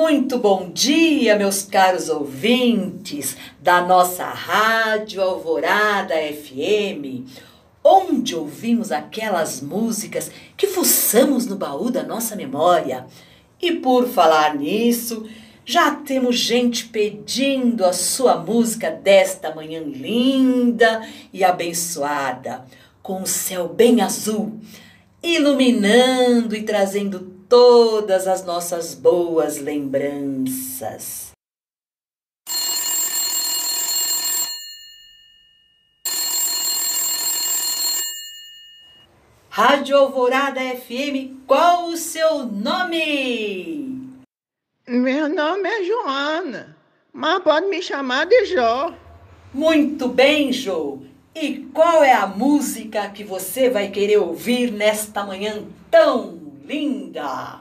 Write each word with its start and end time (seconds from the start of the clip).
Muito 0.00 0.38
bom 0.38 0.70
dia, 0.70 1.36
meus 1.36 1.62
caros 1.62 2.08
ouvintes 2.08 3.36
da 3.60 3.82
nossa 3.82 4.24
Rádio 4.24 5.20
Alvorada 5.20 6.14
FM, 6.14 7.28
onde 7.84 8.34
ouvimos 8.34 8.92
aquelas 8.92 9.60
músicas 9.60 10.30
que 10.56 10.68
fuçamos 10.68 11.44
no 11.44 11.54
baú 11.54 11.90
da 11.90 12.02
nossa 12.02 12.34
memória. 12.34 13.04
E 13.60 13.72
por 13.72 14.08
falar 14.08 14.56
nisso, 14.56 15.28
já 15.66 15.94
temos 15.94 16.38
gente 16.38 16.86
pedindo 16.86 17.84
a 17.84 17.92
sua 17.92 18.38
música 18.38 18.90
desta 18.90 19.54
manhã 19.54 19.82
linda 19.84 21.06
e 21.30 21.44
abençoada, 21.44 22.64
com 23.02 23.20
o 23.20 23.26
céu 23.26 23.68
bem 23.68 24.00
azul, 24.00 24.58
iluminando 25.22 26.56
e 26.56 26.62
trazendo 26.62 27.39
todas 27.50 28.28
as 28.28 28.44
nossas 28.44 28.94
boas 28.94 29.58
lembranças. 29.58 31.32
Rádio 39.50 39.98
Alvorada 39.98 40.60
FM, 40.60 41.44
qual 41.44 41.88
o 41.88 41.96
seu 41.96 42.46
nome? 42.46 43.98
Meu 44.86 45.28
nome 45.28 45.68
é 45.68 45.84
Joana, 45.84 46.76
mas 47.12 47.42
pode 47.42 47.66
me 47.66 47.82
chamar 47.82 48.26
de 48.26 48.44
Jó. 48.46 48.94
Muito 49.52 50.06
bem, 50.06 50.52
Jô. 50.52 51.00
E 51.34 51.58
qual 51.74 52.04
é 52.04 52.12
a 52.12 52.28
música 52.28 53.10
que 53.10 53.24
você 53.24 53.68
vai 53.68 53.90
querer 53.90 54.18
ouvir 54.18 54.70
nesta 54.70 55.24
manhã 55.24 55.64
tão 55.90 56.49
linda. 56.70 57.60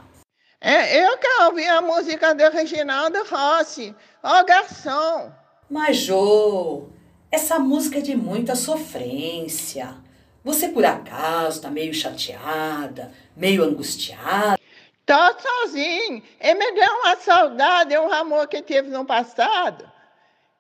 É, 0.62 1.04
eu 1.04 1.18
quero 1.18 1.46
ouvir 1.46 1.68
a 1.68 1.82
música 1.82 2.36
do 2.36 2.50
Reginaldo 2.52 3.24
Rossi, 3.24 3.96
Ó 4.22 4.44
Garçom. 4.44 5.32
Mas, 5.70 5.98
Jô, 5.98 6.90
essa 7.32 7.58
música 7.58 7.98
é 7.98 8.02
de 8.02 8.16
muita 8.16 8.56
sofrência. 8.56 9.96
Você, 10.44 10.70
por 10.70 10.86
acaso, 10.86 11.58
está 11.58 11.72
meio 11.72 11.94
chateada, 11.94 13.12
meio 13.36 13.64
angustiada? 13.64 14.60
Tô 15.06 15.40
sozinho. 15.40 16.22
Ele 16.40 16.60
me 16.60 16.72
deu 16.74 16.94
uma 17.00 17.16
saudade, 17.16 17.98
um 17.98 18.14
amor 18.14 18.48
que 18.48 18.62
tive 18.62 18.90
no 18.90 19.06
passado. 19.06 19.90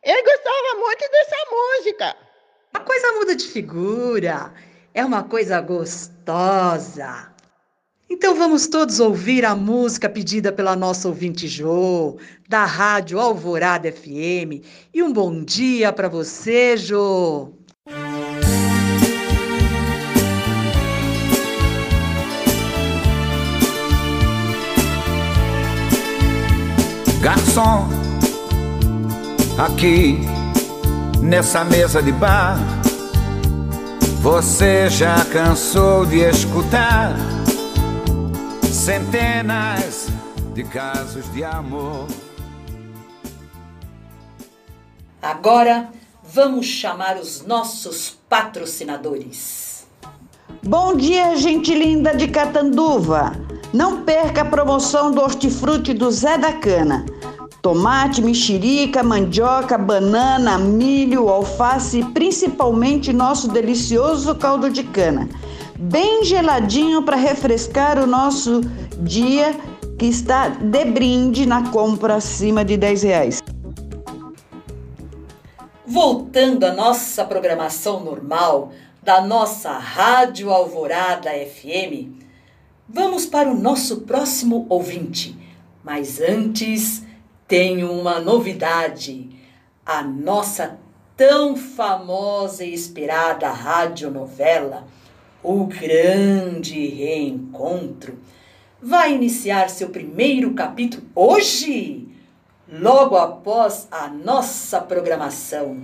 Ele 0.02 0.24
gostava 0.24 0.80
muito 0.80 1.12
dessa 1.12 1.36
música. 1.52 2.16
A 2.74 2.80
coisa 2.80 3.14
muda 3.14 3.36
de 3.36 3.48
figura. 3.48 4.52
É 4.94 5.06
uma 5.06 5.24
coisa 5.24 5.62
gostosa. 5.62 7.30
Então 8.12 8.34
vamos 8.34 8.66
todos 8.66 9.00
ouvir 9.00 9.46
a 9.46 9.56
música 9.56 10.10
pedida 10.10 10.52
pela 10.52 10.76
nossa 10.76 11.08
ouvinte 11.08 11.48
Jô, 11.48 12.18
da 12.48 12.66
Rádio 12.66 13.20
Alvorada 13.20 13.92
FM. 13.92 14.66
E 14.92 15.04
um 15.04 15.14
bom 15.14 15.44
dia 15.44 15.94
para 15.94 16.10
você, 16.10 16.76
Jô. 16.76 17.54
Garçom, 27.22 27.90
aqui 29.56 30.18
nessa 31.22 31.64
mesa 31.64 32.02
de 32.02 32.12
bar, 32.14 32.58
você 34.20 34.90
já 34.90 35.24
cansou 35.26 36.08
de 36.08 36.22
escutar? 36.22 37.39
Centenas 38.80 40.08
de 40.54 40.64
casos 40.64 41.30
de 41.34 41.44
amor. 41.44 42.08
Agora 45.22 45.90
vamos 46.24 46.66
chamar 46.66 47.18
os 47.18 47.46
nossos 47.46 48.18
patrocinadores. 48.30 49.86
Bom 50.64 50.96
dia, 50.96 51.36
gente 51.36 51.76
linda 51.76 52.16
de 52.16 52.30
Catanduva. 52.30 53.34
Não 53.74 54.04
perca 54.04 54.44
a 54.44 54.46
promoção 54.46 55.12
do 55.12 55.20
hortifruti 55.20 55.94
do 55.94 56.10
Zé 56.10 56.38
da 56.38 56.54
Cana. 56.54 57.06
Tomate, 57.62 58.22
mexerica, 58.22 59.04
mandioca, 59.04 59.78
banana, 59.78 60.58
milho, 60.58 61.28
alface 61.28 62.00
e 62.00 62.06
principalmente 62.06 63.12
nosso 63.12 63.50
delicioso 63.50 64.34
caldo 64.36 64.70
de 64.70 64.84
cana 64.84 65.28
bem 65.80 66.26
geladinho 66.26 67.04
para 67.04 67.16
refrescar 67.16 67.98
o 67.98 68.06
nosso 68.06 68.60
dia 69.00 69.56
que 69.98 70.08
está 70.08 70.50
de 70.50 70.86
brinde 70.86 71.46
na 71.46 71.72
compra 71.72 72.16
acima 72.16 72.66
de 72.66 72.76
10 72.76 73.04
reais. 73.04 73.42
Voltando 75.88 76.66
à 76.66 76.74
nossa 76.74 77.24
programação 77.24 78.02
normal 78.04 78.74
da 79.02 79.22
nossa 79.22 79.72
Rádio 79.72 80.52
Alvorada 80.52 81.32
FM, 81.32 82.12
vamos 82.88 83.26
para 83.26 83.50
o 83.50 83.58
nosso 83.58 84.02
próximo 84.02 84.66
ouvinte. 84.70 85.38
Mas 85.82 86.20
antes, 86.20 87.04
tenho 87.48 87.90
uma 87.92 88.20
novidade. 88.20 89.30
A 89.86 90.04
nossa 90.04 90.78
tão 91.16 91.56
famosa 91.56 92.66
e 92.66 92.74
esperada 92.74 93.50
radionovela 93.50 94.82
novela 94.82 94.99
o 95.44 95.66
grande 95.66 96.88
reencontro, 96.88 98.20
vai 98.82 99.14
iniciar 99.14 99.70
seu 99.70 99.90
primeiro 99.90 100.54
capítulo 100.54 101.04
hoje, 101.16 102.08
logo 102.72 103.18
após 103.18 103.88
a 103.92 104.08
nossa 104.08 104.80
programação. 104.82 105.78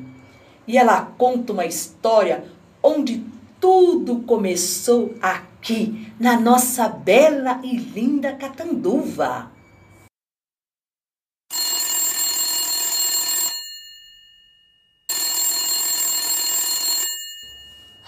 E 0.68 0.78
ela 0.78 1.02
conta 1.18 1.54
uma 1.54 1.66
história 1.66 2.46
onde 2.82 3.24
tudo 3.60 4.20
começou 4.22 5.16
aqui, 5.22 6.12
na 6.20 6.40
nossa 6.40 6.88
bela 6.88 7.60
e 7.64 7.78
linda 7.78 8.34
Catanduva. 8.34 9.55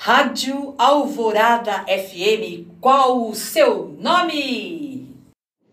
Rádio 0.07 0.73
Alvorada 0.77 1.83
FM, 1.83 2.65
qual 2.79 3.27
o 3.27 3.35
seu 3.35 3.93
nome? 3.99 5.13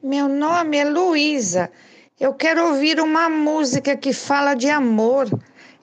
Meu 0.02 0.28
nome 0.28 0.76
é 0.76 0.84
Luísa. 0.84 1.70
Eu 2.18 2.34
quero 2.34 2.66
ouvir 2.66 2.98
uma 2.98 3.28
música 3.28 3.96
que 3.96 4.12
fala 4.12 4.54
de 4.54 4.68
amor, 4.68 5.28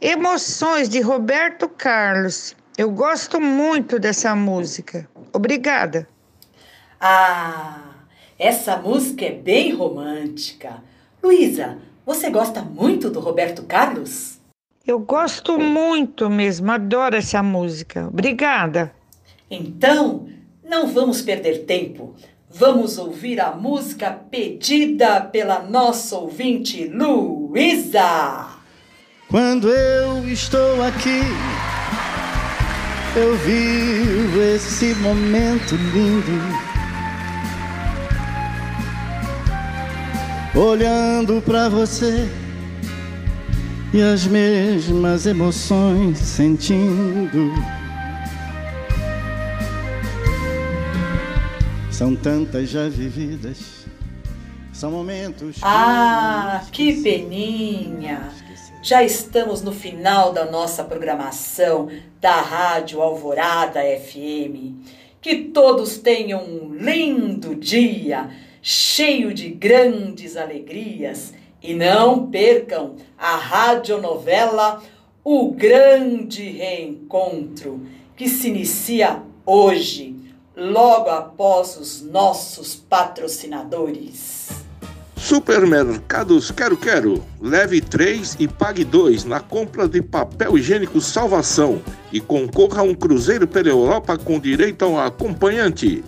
emoções 0.01 0.89
de 0.89 0.99
Roberto 0.99 1.69
Carlos. 1.69 2.53
Eu 2.77 2.91
gosto 2.91 3.39
muito 3.39 3.97
dessa 3.97 4.35
música. 4.35 5.09
Obrigada. 5.31 6.05
Ah, 6.99 8.03
essa 8.37 8.75
música 8.75 9.23
é 9.23 9.31
bem 9.31 9.73
romântica. 9.73 10.83
Luísa, 11.23 11.77
você 12.05 12.29
gosta 12.29 12.61
muito 12.61 13.09
do 13.09 13.21
Roberto 13.21 13.63
Carlos? 13.63 14.40
Eu 14.85 14.97
gosto 14.97 15.59
muito 15.59 16.27
mesmo, 16.27 16.71
adoro 16.71 17.15
essa 17.15 17.43
música. 17.43 18.07
Obrigada. 18.07 18.91
Então, 19.49 20.27
não 20.67 20.87
vamos 20.87 21.21
perder 21.21 21.65
tempo. 21.65 22.15
Vamos 22.49 22.97
ouvir 22.97 23.39
a 23.39 23.51
música 23.51 24.11
pedida 24.11 25.21
pela 25.21 25.61
nossa 25.61 26.17
ouvinte 26.17 26.85
Luísa. 26.87 28.47
Quando 29.29 29.69
eu 29.69 30.27
estou 30.27 30.83
aqui, 30.83 31.21
eu 33.15 33.37
vivo 33.37 34.41
esse 34.41 34.95
momento 34.95 35.75
lindo. 35.75 36.71
Olhando 40.55 41.41
para 41.43 41.69
você 41.69 42.27
e 43.93 44.01
as 44.01 44.25
mesmas 44.25 45.25
emoções 45.25 46.17
sentindo. 46.17 47.51
São 51.91 52.15
tantas 52.15 52.69
já 52.69 52.87
vividas, 52.87 53.85
são 54.71 54.91
momentos. 54.91 55.57
Ah, 55.61 56.63
que 56.71 57.01
peninha! 57.01 58.29
Já 58.81 59.03
estamos 59.03 59.61
no 59.61 59.71
final 59.71 60.33
da 60.33 60.45
nossa 60.45 60.83
programação 60.83 61.89
da 62.19 62.41
Rádio 62.41 63.01
Alvorada 63.01 63.81
FM. 63.81 64.89
Que 65.21 65.35
todos 65.53 65.99
tenham 65.99 66.43
um 66.43 66.73
lindo 66.73 67.53
dia, 67.53 68.31
cheio 68.59 69.33
de 69.35 69.49
grandes 69.49 70.35
alegrias 70.35 71.31
e 71.61 71.73
não 71.73 72.27
percam 72.27 72.95
a 73.17 73.35
radionovela 73.35 74.81
O 75.23 75.51
Grande 75.51 76.49
Reencontro, 76.49 77.85
que 78.15 78.27
se 78.27 78.49
inicia 78.49 79.21
hoje, 79.45 80.15
logo 80.55 81.09
após 81.09 81.77
os 81.77 82.01
nossos 82.01 82.75
patrocinadores. 82.75 84.49
Supermercados 85.15 86.49
Quero 86.49 86.75
Quero. 86.75 87.23
Leve 87.39 87.79
3 87.79 88.37
e 88.39 88.47
pague 88.47 88.83
2 88.83 89.23
na 89.23 89.39
compra 89.39 89.87
de 89.87 90.01
papel 90.01 90.57
higiênico 90.57 90.99
Salvação 90.99 91.79
e 92.11 92.19
concorra 92.19 92.81
a 92.81 92.83
um 92.83 92.95
cruzeiro 92.95 93.47
pela 93.47 93.69
Europa 93.69 94.17
com 94.17 94.39
direito 94.39 94.83
a 94.83 94.87
um 94.87 94.99
acompanhante. 94.99 96.03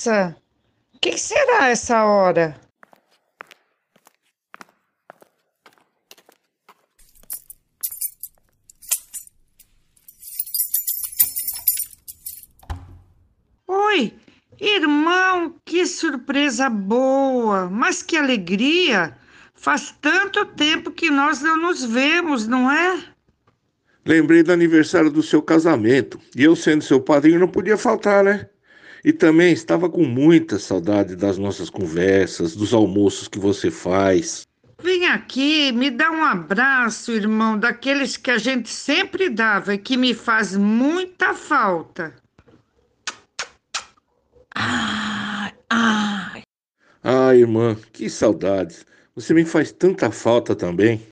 Nossa, 0.00 0.34
o 0.94 0.98
que 0.98 1.18
será 1.18 1.68
essa 1.68 2.02
hora? 2.06 2.58
Oi, 13.66 14.14
irmão, 14.58 15.54
que 15.66 15.84
surpresa 15.84 16.70
boa, 16.70 17.68
mas 17.68 18.02
que 18.02 18.16
alegria! 18.16 19.14
Faz 19.54 19.94
tanto 20.00 20.46
tempo 20.46 20.90
que 20.92 21.10
nós 21.10 21.42
não 21.42 21.58
nos 21.58 21.84
vemos, 21.84 22.46
não 22.46 22.70
é? 22.70 23.04
Lembrei 24.06 24.42
do 24.42 24.50
aniversário 24.50 25.10
do 25.10 25.22
seu 25.22 25.42
casamento 25.42 26.18
e 26.34 26.42
eu, 26.42 26.56
sendo 26.56 26.82
seu 26.82 27.02
padrinho, 27.02 27.38
não 27.38 27.48
podia 27.48 27.76
faltar, 27.76 28.24
né? 28.24 28.48
E 29.04 29.12
também 29.12 29.52
estava 29.52 29.88
com 29.88 30.04
muita 30.04 30.58
saudade 30.58 31.16
das 31.16 31.38
nossas 31.38 31.70
conversas, 31.70 32.54
dos 32.54 32.74
almoços 32.74 33.28
que 33.28 33.38
você 33.38 33.70
faz. 33.70 34.46
Vem 34.82 35.06
aqui, 35.06 35.72
me 35.72 35.90
dá 35.90 36.10
um 36.10 36.22
abraço, 36.22 37.12
irmão, 37.12 37.58
daqueles 37.58 38.16
que 38.16 38.30
a 38.30 38.38
gente 38.38 38.70
sempre 38.70 39.28
dava 39.28 39.74
e 39.74 39.78
que 39.78 39.96
me 39.96 40.14
faz 40.14 40.56
muita 40.56 41.34
falta. 41.34 42.14
Ai, 44.54 45.52
ai. 45.68 46.42
Ah, 47.02 47.34
irmã, 47.34 47.76
que 47.92 48.08
saudades. 48.10 48.84
Você 49.14 49.34
me 49.34 49.44
faz 49.44 49.72
tanta 49.72 50.10
falta 50.10 50.54
também. 50.54 51.06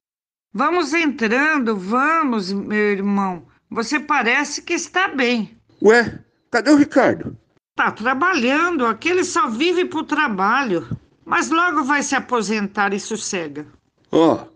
Vamos 0.53 0.95
entrando, 0.95 1.77
vamos, 1.77 2.53
meu 2.53 2.93
irmão. 2.93 3.47
Você 3.71 4.01
parece 4.01 4.63
que 4.63 4.73
está 4.73 5.09
bem. 5.09 5.57
Ué, 5.83 6.19
cadê 6.51 6.71
o 6.71 6.77
Ricardo? 6.77 7.37
Tá 7.79 7.93
trabalhando, 7.93 8.85
aquele 8.85 9.23
só 9.23 9.49
vive 9.49 9.85
pro 9.85 10.03
trabalho. 10.03 10.85
Mas 11.25 11.49
logo 11.49 11.85
vai 11.85 12.03
se 12.03 12.17
aposentar 12.17 12.93
e 12.93 12.99
sossega. 12.99 13.65
Ó, 14.11 14.35
oh, 14.35 14.49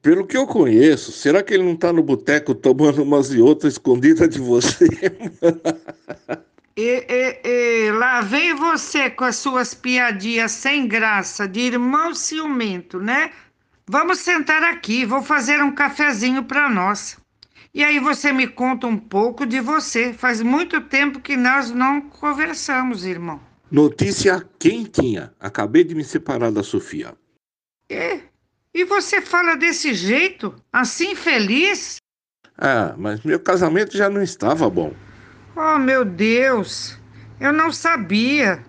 pelo 0.00 0.24
que 0.24 0.36
eu 0.36 0.46
conheço, 0.46 1.10
será 1.10 1.42
que 1.42 1.52
ele 1.52 1.64
não 1.64 1.74
tá 1.74 1.92
no 1.92 2.04
boteco 2.04 2.54
tomando 2.54 3.02
umas 3.02 3.34
e 3.34 3.40
outras 3.40 3.72
escondidas 3.72 4.28
de 4.28 4.38
você? 4.38 4.86
e, 6.78 7.04
e, 7.08 7.40
e, 7.44 7.90
lá 7.90 8.20
vem 8.20 8.54
você 8.54 9.10
com 9.10 9.24
as 9.24 9.34
suas 9.34 9.74
piadinhas 9.74 10.52
sem 10.52 10.86
graça 10.86 11.48
de 11.48 11.62
irmão 11.62 12.14
ciumento, 12.14 13.00
né? 13.00 13.32
Vamos 13.88 14.20
sentar 14.20 14.62
aqui, 14.62 15.04
vou 15.04 15.20
fazer 15.20 15.60
um 15.60 15.74
cafezinho 15.74 16.44
para 16.44 16.70
nós. 16.70 17.16
E 17.74 17.82
aí 17.82 17.98
você 17.98 18.32
me 18.32 18.46
conta 18.46 18.86
um 18.86 18.98
pouco 18.98 19.46
de 19.46 19.60
você. 19.60 20.12
Faz 20.12 20.42
muito 20.42 20.80
tempo 20.82 21.20
que 21.20 21.36
nós 21.36 21.70
não 21.70 22.02
conversamos, 22.02 23.06
irmão. 23.06 23.40
Notícia 23.70 24.46
quentinha. 24.58 25.32
Acabei 25.40 25.82
de 25.82 25.94
me 25.94 26.04
separar 26.04 26.52
da 26.52 26.62
Sofia. 26.62 27.14
É? 27.88 28.20
E 28.74 28.84
você 28.84 29.22
fala 29.22 29.56
desse 29.56 29.94
jeito? 29.94 30.54
Assim 30.70 31.14
feliz? 31.14 31.96
Ah, 32.58 32.94
mas 32.98 33.22
meu 33.22 33.40
casamento 33.40 33.96
já 33.96 34.10
não 34.10 34.22
estava 34.22 34.68
bom. 34.68 34.92
Oh, 35.56 35.78
meu 35.78 36.04
Deus! 36.04 36.98
Eu 37.40 37.52
não 37.52 37.72
sabia. 37.72 38.62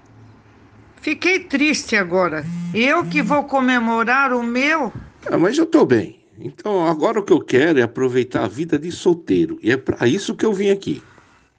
Fiquei 1.02 1.42
triste 1.42 1.98
agora. 1.98 2.46
Eu 2.74 3.06
que 3.06 3.22
vou 3.22 3.44
comemorar 3.44 4.32
o 4.34 4.42
meu. 4.42 4.92
Ah, 5.30 5.38
mas 5.38 5.58
eu 5.58 5.66
tô 5.66 5.86
bem. 5.86 6.23
Então, 6.40 6.86
agora 6.86 7.20
o 7.20 7.24
que 7.24 7.34
eu 7.34 7.40
quero 7.40 7.80
é 7.80 7.84
aproveitar 7.84 8.44
a 8.46 8.48
vida 8.48 8.78
de 8.78 8.92
solteiro. 8.92 9.60
E 9.62 9.72
é 9.72 9.78
para 9.78 10.08
isso 10.08 10.36
que 10.36 10.46
eu 10.46 10.54
vim 10.54 10.70
aqui. 10.70 11.02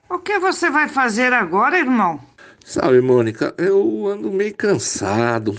O 0.09 0.19
que 0.19 0.39
você 0.39 0.71
vai 0.71 0.89
fazer 0.89 1.33
agora, 1.33 1.79
irmão? 1.79 2.21
Sabe, 2.65 3.01
Mônica, 3.01 3.55
eu 3.59 4.07
ando 4.07 4.31
meio 4.31 4.55
cansado. 4.55 5.57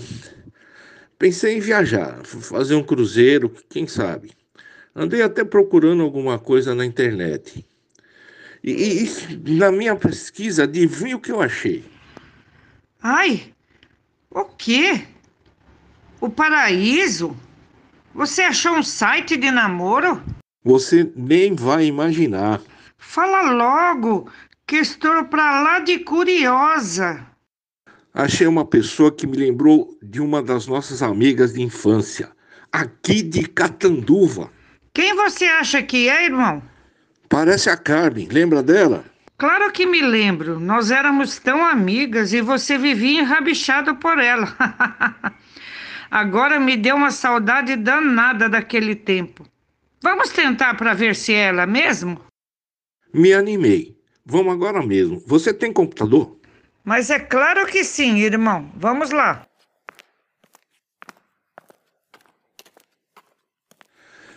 Pensei 1.18 1.56
em 1.56 1.60
viajar, 1.60 2.24
fazer 2.24 2.74
um 2.74 2.82
cruzeiro, 2.82 3.52
quem 3.70 3.86
sabe. 3.86 4.32
Andei 4.94 5.22
até 5.22 5.44
procurando 5.44 6.02
alguma 6.02 6.38
coisa 6.38 6.74
na 6.74 6.84
internet. 6.84 7.64
E, 8.62 9.04
e 9.04 9.50
na 9.52 9.70
minha 9.70 9.94
pesquisa, 9.94 10.64
adivinha 10.64 11.16
o 11.16 11.20
que 11.20 11.30
eu 11.30 11.40
achei? 11.40 11.84
Ai, 13.02 13.54
o 14.30 14.44
quê? 14.44 15.06
O 16.20 16.28
paraíso? 16.28 17.36
Você 18.16 18.40
achou 18.40 18.72
um 18.72 18.82
site 18.82 19.36
de 19.36 19.50
namoro? 19.50 20.22
Você 20.64 21.12
nem 21.14 21.54
vai 21.54 21.84
imaginar. 21.84 22.62
Fala 22.96 23.50
logo, 23.50 24.30
que 24.66 24.76
estou 24.76 25.26
pra 25.26 25.60
lá 25.60 25.80
de 25.80 25.98
curiosa. 25.98 27.26
Achei 28.14 28.46
uma 28.46 28.64
pessoa 28.64 29.12
que 29.12 29.26
me 29.26 29.36
lembrou 29.36 29.98
de 30.02 30.22
uma 30.22 30.42
das 30.42 30.66
nossas 30.66 31.02
amigas 31.02 31.52
de 31.52 31.60
infância, 31.60 32.32
aqui 32.72 33.20
de 33.20 33.46
Catanduva. 33.46 34.50
Quem 34.94 35.14
você 35.14 35.44
acha 35.44 35.82
que 35.82 36.08
é, 36.08 36.24
irmão? 36.24 36.62
Parece 37.28 37.68
a 37.68 37.76
Carmen, 37.76 38.28
lembra 38.28 38.62
dela? 38.62 39.04
Claro 39.36 39.70
que 39.70 39.84
me 39.84 40.00
lembro. 40.00 40.58
Nós 40.58 40.90
éramos 40.90 41.38
tão 41.38 41.62
amigas 41.62 42.32
e 42.32 42.40
você 42.40 42.78
vivia 42.78 43.20
enrabixado 43.20 43.94
por 43.96 44.18
ela. 44.18 44.56
Agora 46.10 46.60
me 46.60 46.76
deu 46.76 46.96
uma 46.96 47.10
saudade 47.10 47.76
danada 47.76 48.48
daquele 48.48 48.94
tempo. 48.94 49.46
Vamos 50.02 50.30
tentar 50.30 50.74
para 50.74 50.94
ver 50.94 51.16
se 51.16 51.32
é 51.32 51.48
ela 51.48 51.66
mesmo? 51.66 52.20
Me 53.12 53.32
animei. 53.32 53.96
Vamos 54.24 54.52
agora 54.52 54.82
mesmo. 54.84 55.22
Você 55.26 55.52
tem 55.52 55.72
computador? 55.72 56.36
Mas 56.84 57.10
é 57.10 57.18
claro 57.18 57.66
que 57.66 57.82
sim, 57.82 58.18
irmão. 58.20 58.70
Vamos 58.76 59.10
lá. 59.10 59.46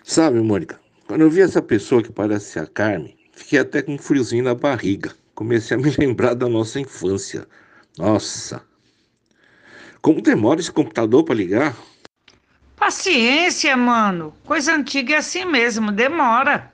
Sabe, 0.04 0.40
Mônica, 0.40 0.80
quando 1.08 1.22
eu 1.22 1.30
vi 1.30 1.42
essa 1.42 1.62
pessoa 1.62 2.02
que 2.02 2.12
parece 2.12 2.58
a 2.58 2.66
Carmen, 2.66 3.16
fiquei 3.32 3.60
até 3.60 3.82
com 3.82 3.94
um 3.94 3.98
friozinho 3.98 4.44
na 4.44 4.56
barriga. 4.56 5.14
Comecei 5.36 5.78
a 5.78 5.80
me 5.80 5.92
lembrar 5.98 6.34
da 6.34 6.50
nossa 6.50 6.80
infância. 6.80 7.48
Nossa, 7.98 8.64
como 10.02 10.22
demora 10.22 10.60
esse 10.60 10.72
computador 10.72 11.24
para 11.24 11.36
ligar? 11.36 11.76
Paciência, 12.76 13.76
mano. 13.76 14.34
Coisa 14.46 14.74
antiga 14.74 15.16
é 15.16 15.18
assim 15.18 15.46
mesmo, 15.46 15.92
demora. 15.92 16.72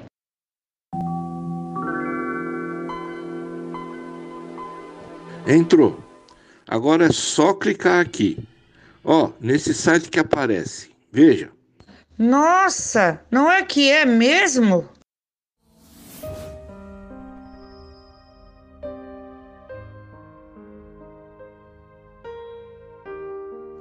Entrou. 5.48 6.00
Agora 6.68 7.06
é 7.06 7.12
só 7.12 7.54
clicar 7.54 8.00
aqui. 8.00 8.40
Ó, 9.04 9.32
nesse 9.40 9.74
site 9.74 10.10
que 10.10 10.20
aparece. 10.20 10.90
Veja. 11.12 11.52
Nossa, 12.18 13.22
não 13.30 13.52
é 13.52 13.64
que 13.64 13.92
é 13.92 14.06
mesmo? 14.06 14.88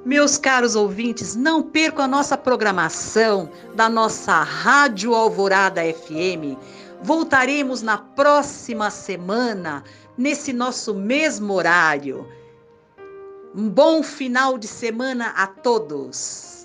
Meus 0.05 0.37
caros 0.37 0.77
ouvintes, 0.77 1.35
não 1.35 1.63
percam 1.63 2.05
a 2.05 2.09
nossa 2.09 2.37
programação 2.37 3.49
da 3.75 3.89
nossa 3.89 4.43
Rádio 4.43 5.15
Alvorada 5.15 5.81
FM. 5.81 6.59
Voltaremos 7.03 7.81
na 7.81 7.97
próxima 7.97 8.91
semana, 8.91 9.83
nesse 10.19 10.53
nosso 10.53 10.93
mesmo 10.93 11.55
horário. 11.55 12.29
Um 13.55 13.71
bom 13.71 14.03
final 14.03 14.59
de 14.59 14.69
semana 14.69 15.33
a 15.37 15.47
todos. 15.47 16.64